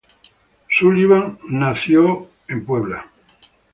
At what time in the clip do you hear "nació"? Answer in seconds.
1.47-2.27